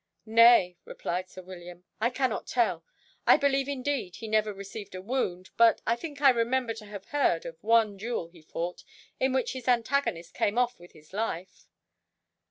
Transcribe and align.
"Nay," 0.25 0.77
replied 0.83 1.29
sir 1.29 1.43
William, 1.43 1.83
"I 1.99 2.09
cannot 2.09 2.47
tell. 2.47 2.83
I 3.27 3.37
believe 3.37 3.67
indeed 3.69 4.15
he 4.15 4.27
never 4.27 4.51
received 4.51 4.95
a 4.95 5.01
wound, 5.03 5.51
but 5.57 5.79
I 5.85 5.95
think 5.95 6.23
I 6.23 6.31
remember 6.31 6.73
to 6.73 6.87
have 6.87 7.05
heard 7.09 7.45
of 7.45 7.61
one 7.63 7.97
duel 7.97 8.25
he 8.29 8.41
fought, 8.41 8.83
in 9.19 9.31
which 9.31 9.53
his 9.53 9.67
antagonist 9.67 10.33
came 10.33 10.57
off 10.57 10.79
with 10.79 10.93
his 10.93 11.13
life." 11.13 11.67